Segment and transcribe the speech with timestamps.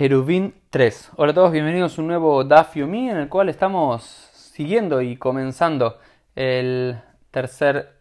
[0.00, 1.10] Eruvin 3.
[1.16, 5.16] Hola a todos, bienvenidos a un nuevo Daf Yomi en el cual estamos siguiendo y
[5.16, 5.98] comenzando
[6.36, 7.00] el
[7.32, 7.96] tercer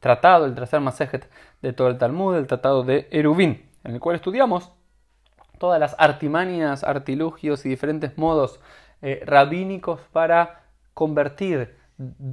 [0.00, 1.30] tratado, el tercer Masejet
[1.60, 4.72] de todo el Talmud, el tratado de Eruvin, en el cual estudiamos
[5.58, 8.58] todas las artimañas, artilugios y diferentes modos
[9.02, 10.62] eh, rabínicos para
[10.94, 11.76] convertir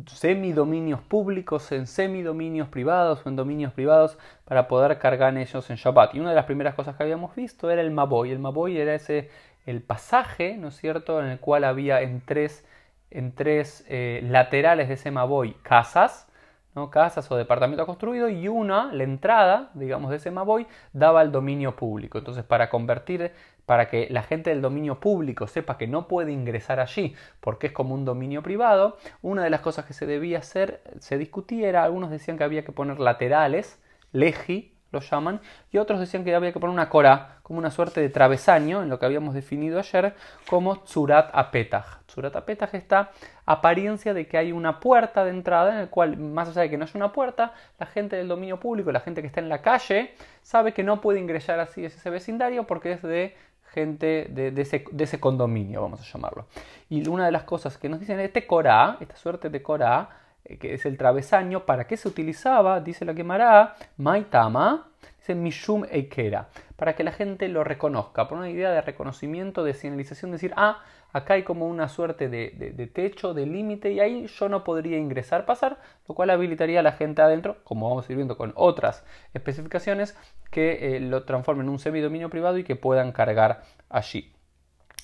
[0.07, 6.15] semidominios públicos en semidominios privados o en dominios privados para poder cargar ellos en Shabbat.
[6.15, 8.31] Y una de las primeras cosas que habíamos visto era el Maboy.
[8.31, 9.29] El Maboy era ese
[9.65, 12.65] el pasaje, ¿no es cierto?, en el cual había en tres,
[13.11, 16.27] en tres eh, laterales de ese Maboy casas,
[16.75, 16.89] ¿no?
[16.89, 21.75] casas o departamento construido y una, la entrada, digamos, de ese Maboy daba al dominio
[21.75, 22.17] público.
[22.17, 23.31] Entonces, para convertir
[23.65, 27.73] para que la gente del dominio público sepa que no puede ingresar allí porque es
[27.73, 31.83] como un dominio privado, una de las cosas que se debía hacer, se discutía era,
[31.83, 36.53] algunos decían que había que poner laterales, legi, lo llaman, y otros decían que había
[36.53, 40.15] que poner una cora, como una suerte de travesaño, en lo que habíamos definido ayer,
[40.47, 42.03] como tsurat apetaj.
[42.05, 43.11] Tsurat apetaj está
[43.45, 46.77] apariencia de que hay una puerta de entrada en el cual, más allá de que
[46.77, 49.61] no haya una puerta, la gente del dominio público, la gente que está en la
[49.61, 53.35] calle, sabe que no puede ingresar así a ese vecindario porque es de
[53.73, 54.53] gente de,
[54.99, 56.45] ese, condominio, vamos a llamarlo.
[56.89, 60.09] Y una de las cosas que nos dicen, este Corá, esta suerte de Corá,
[60.59, 62.81] que es el travesaño, ¿para qué se utilizaba?
[62.81, 68.49] Dice la quemará, Maitama, dice Mishum Eikera, para que la gente lo reconozca, por una
[68.49, 70.83] idea de reconocimiento, de señalización, decir, ah,
[71.13, 75.45] acá hay como una suerte de, techo, de límite, y ahí yo no podría ingresar,
[75.45, 75.77] pasar,
[76.07, 80.17] lo cual habilitaría a la gente adentro, como vamos a ir viendo con otras especificaciones,
[80.51, 84.33] que eh, lo transformen en un semidominio privado y que puedan cargar allí.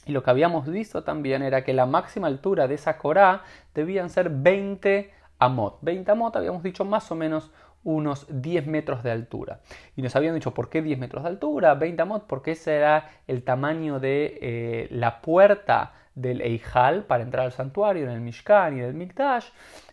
[0.05, 3.43] Y lo que habíamos visto también era que la máxima altura de esa corá
[3.75, 5.79] debían ser 20 amot.
[5.81, 7.51] 20 amot habíamos dicho más o menos
[7.83, 9.61] unos 10 metros de altura.
[9.95, 11.75] Y nos habían dicho, ¿por qué 10 metros de altura?
[11.75, 17.45] 20 amot, porque ese era el tamaño de eh, la puerta del Eijal para entrar
[17.45, 19.47] al santuario, en el Mishkan y del Mikdash,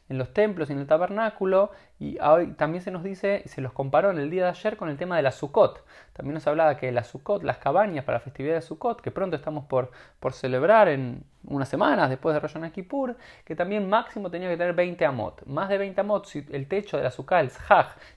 [0.08, 1.70] en los templos y en el tabernáculo.
[2.00, 4.88] Y hoy también se nos dice, se los comparó en el día de ayer con
[4.88, 5.84] el tema de la Sukkot.
[6.12, 9.36] También nos hablaba que la Sukkot, las cabañas para la festividad de Sukkot, que pronto
[9.36, 14.48] estamos por, por celebrar en unas semanas después de Rosh Kippur, que también máximo tenía
[14.48, 15.46] que tener 20 amot.
[15.46, 17.50] Más de 20 amot, si el techo de la Sukkah, el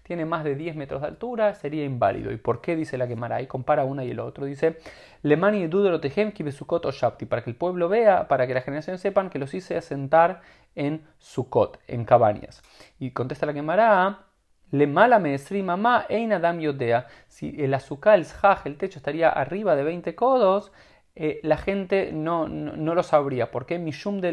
[0.03, 2.31] tiene más de 10 metros de altura, sería inválido.
[2.31, 3.41] ¿Y por qué dice la Gemara?
[3.41, 4.45] Y compara una y el otro.
[4.45, 4.79] Dice,
[5.21, 9.29] Lemani Duderotehem Sukkot o Shapti, para que el pueblo vea, para que las generaciones sepan
[9.29, 10.41] que los hice asentar
[10.75, 12.61] en Sukkot, en cabañas.
[12.99, 14.25] Y contesta la Gemara,
[14.71, 17.07] le mala me mamá ein adam yodea.
[17.27, 20.71] Si el azúcar, el zhaj, el techo estaría arriba de 20 codos,
[21.21, 23.51] eh, la gente no, no, lo sabría.
[23.51, 23.77] ¿Por qué?
[23.77, 24.29] Mishum de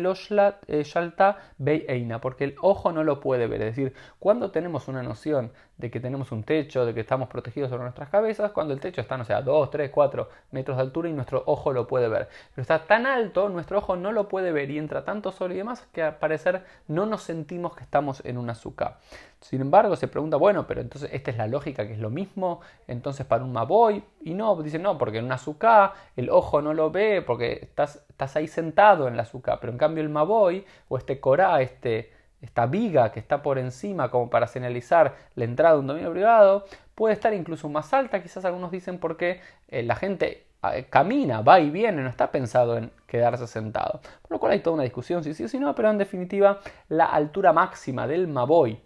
[0.69, 2.21] eh, shalta bei eina.
[2.21, 3.61] Porque el ojo no lo puede ver.
[3.63, 7.71] Es decir, cuando tenemos una noción de que tenemos un techo, de que estamos protegidos
[7.71, 10.83] sobre nuestras cabezas, cuando el techo está, no sé, a 2, 3, 4 metros de
[10.83, 12.29] altura y nuestro ojo lo puede ver.
[12.55, 15.57] Pero está tan alto, nuestro ojo no lo puede ver y entra tanto sol y
[15.57, 18.99] demás que al parecer no nos sentimos que estamos en un azúcar.
[19.41, 22.61] Sin embargo, se pregunta, bueno, pero entonces esta es la lógica que es lo mismo,
[22.89, 26.73] entonces para un Maboy, y no, dice no, porque en un azúcar el ojo no
[26.73, 30.65] lo ve porque estás, estás ahí sentado en el azúcar, pero en cambio el Maboy
[30.89, 35.75] o este Corá, este esta viga que está por encima como para señalizar la entrada
[35.75, 36.65] de un dominio privado,
[36.95, 41.61] puede estar incluso más alta, quizás algunos dicen porque eh, la gente eh, camina, va
[41.61, 44.01] y viene, no está pensado en quedarse sentado.
[44.23, 46.61] Por lo cual hay toda una discusión si sí o si no, pero en definitiva
[46.89, 48.81] la altura máxima del Maboy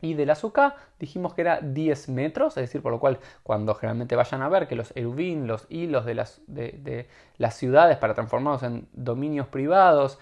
[0.00, 4.16] y del azúcar dijimos que era 10 metros, es decir, por lo cual cuando generalmente
[4.16, 7.08] vayan a ver que los erubín, los hilos de las, de,
[7.38, 10.18] las ciudades para transformarlos en dominios privados,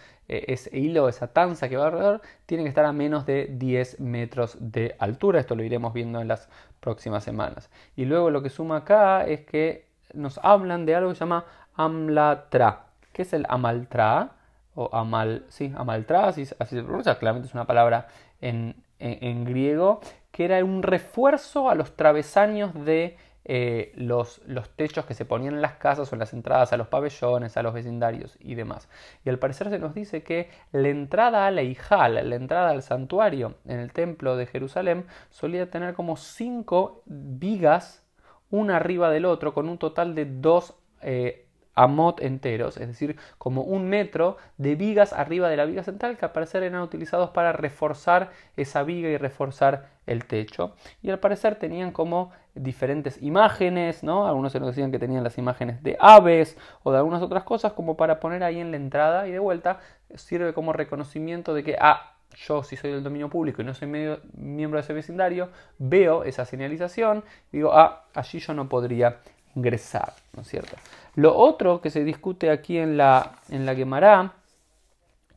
[0.49, 4.57] ese hilo, esa tanza que va alrededor, tienen que estar a menos de 10 metros
[4.61, 5.41] de altura.
[5.41, 6.49] Esto lo iremos viendo en las
[6.81, 7.71] próximas semanas.
[7.97, 11.45] Y luego lo que suma acá es que nos hablan de algo que se llama
[11.75, 12.87] amlatra.
[13.13, 14.33] ¿Qué es el amaltra?
[14.75, 18.09] O amal, sí, amaltra, así, así se pronuncia, claramente es una palabra
[18.41, 20.01] en, en, griego,
[20.31, 25.55] que era un refuerzo a los travesaños de eh, los, los, techos que se ponían
[25.55, 28.89] en las casas o en las entradas a los pabellones, a los vecindarios y demás.
[29.25, 32.83] Y al parecer se nos dice que la entrada a la Ijal, la entrada al
[32.83, 38.05] santuario en el templo de Jerusalén, solía tener como cinco vigas,
[38.51, 43.63] una arriba del otro, con un total de dos eh, amot enteros, es decir, como
[43.63, 47.53] un metro de vigas arriba de la viga central que al parecer eran utilizados para
[47.53, 50.75] reforzar esa viga y reforzar el techo.
[51.03, 54.27] Y al parecer tenían como diferentes imágenes, ¿no?
[54.27, 57.73] Algunos se nos decían que tenían las imágenes de aves o de algunas otras cosas
[57.73, 59.81] como para poner ahí en la entrada y de vuelta
[60.15, 63.89] sirve como reconocimiento de que, ah, yo si soy del dominio público y no soy
[63.89, 69.19] medio, miembro de ese vecindario, veo esa señalización digo, ah, allí yo no podría
[69.55, 70.77] ingresar, ¿no es cierto?
[71.15, 74.35] Lo otro que se discute aquí en la, en la Gemara,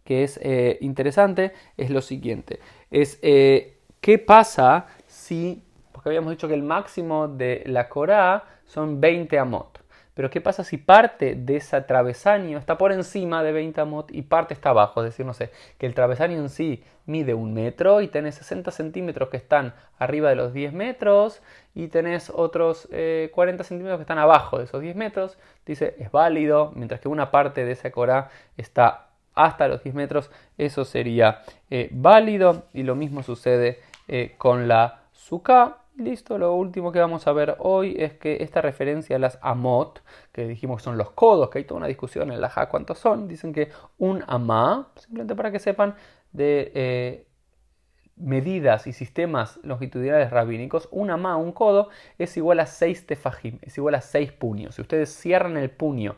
[0.04, 2.60] que es eh, interesante, es lo siguiente,
[2.92, 9.02] es eh, qué pasa si, porque habíamos dicho que el máximo de la Corá son
[9.02, 9.85] 20 amot.
[10.16, 14.24] Pero ¿qué pasa si parte de ese travesaño está por encima de 20 amot y
[14.24, 15.04] parte está abajo?
[15.04, 18.72] Es decir, no sé, que el travesaño en sí mide un metro y tenés 60
[18.72, 21.42] centímetros que están arriba de los 10 metros
[21.76, 25.38] y tenés otros 40 eh, centímetros que están abajo de esos 10 metros.
[25.66, 30.32] Dice, es válido, mientras que una parte de esa corá está hasta los 10 metros,
[30.58, 36.92] eso sería eh, válido y lo mismo sucede eh, con la suká Listo, lo último
[36.92, 40.04] que vamos a ver hoy es que esta referencia a las amot,
[40.34, 43.00] que dijimos que son los codos, que hay toda una discusión en la ja cuántos
[43.00, 45.96] son, dicen que un amá, simplemente para que sepan
[46.34, 47.28] de eh,
[48.18, 51.88] medidas y sistemas longitudinales rabínicos, un amá, un codo,
[52.18, 54.76] es igual a 6 tefajim, es igual a 6 puños.
[54.76, 56.18] Si ustedes cierran el puño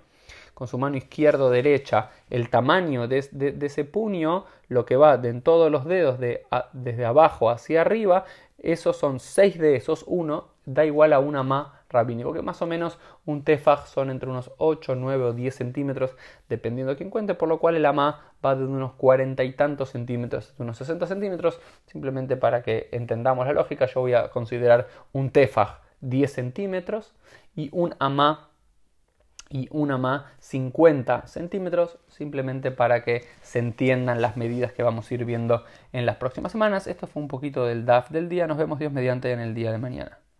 [0.57, 3.19] con su mano izquierda o derecha, el tamaño de,
[3.61, 8.25] ese puño, lo que va de en todos los dedos de, desde abajo hacia arriba,
[8.57, 12.65] esos son 6 de esos, 1 da igual a una ma rabínico, que más o
[12.65, 16.15] menos un tefaj son entre unos 8, 9 o 10 centímetros,
[16.49, 19.91] dependiendo de quién cuente, por lo cual el ama va de unos 40 y tantos
[19.91, 24.87] centímetros, de unos 60 centímetros, simplemente para que entendamos la lógica, yo voy a considerar
[25.13, 27.13] un tefaj 10 centímetros
[27.55, 28.49] y un ama
[29.49, 35.13] y una más 50 centímetros, simplemente para que se entiendan las medidas que vamos a
[35.13, 35.63] ir viendo
[35.93, 36.87] en las próximas semanas.
[36.87, 38.47] Esto fue un poquito del DAF del día.
[38.47, 40.19] Nos vemos Dios mediante en el día de mañana.